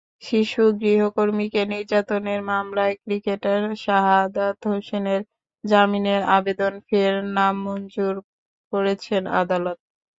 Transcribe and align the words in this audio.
শিশু 0.23 0.61
গৃহকর্মীকে 0.79 1.61
নির্যাতনের 1.73 2.41
মামলায় 2.49 2.95
ক্রিকেটার 3.03 3.61
শাহাদাত 3.83 4.57
হোসেনের 4.71 5.21
জামিনের 5.63 6.21
আবেদন 6.37 6.73
ফের 6.87 7.13
নামঞ্জুর 7.35 8.15
করেছেন 8.73 9.23
আদালত। 9.41 9.77